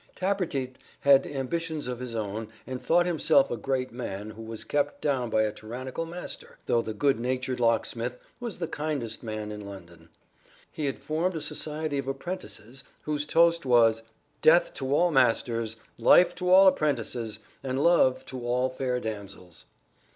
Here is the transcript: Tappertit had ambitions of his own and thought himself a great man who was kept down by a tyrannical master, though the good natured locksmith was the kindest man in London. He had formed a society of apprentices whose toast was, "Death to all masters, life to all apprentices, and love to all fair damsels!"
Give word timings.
Tappertit 0.15 0.77
had 1.01 1.27
ambitions 1.27 1.87
of 1.87 1.99
his 1.99 2.15
own 2.15 2.47
and 2.65 2.81
thought 2.81 3.05
himself 3.05 3.51
a 3.51 3.55
great 3.55 3.91
man 3.91 4.31
who 4.31 4.41
was 4.41 4.63
kept 4.63 4.99
down 4.99 5.29
by 5.29 5.43
a 5.43 5.51
tyrannical 5.51 6.07
master, 6.07 6.57
though 6.65 6.81
the 6.81 6.91
good 6.95 7.19
natured 7.19 7.59
locksmith 7.59 8.17
was 8.39 8.57
the 8.57 8.67
kindest 8.67 9.21
man 9.21 9.51
in 9.51 9.61
London. 9.63 10.09
He 10.71 10.85
had 10.87 10.97
formed 11.03 11.35
a 11.35 11.39
society 11.39 11.99
of 11.99 12.07
apprentices 12.07 12.83
whose 13.03 13.27
toast 13.27 13.63
was, 13.63 14.01
"Death 14.41 14.73
to 14.73 14.91
all 14.91 15.11
masters, 15.11 15.75
life 15.99 16.33
to 16.33 16.49
all 16.49 16.65
apprentices, 16.65 17.37
and 17.61 17.77
love 17.79 18.25
to 18.25 18.43
all 18.43 18.69
fair 18.71 18.99
damsels!" 18.99 19.65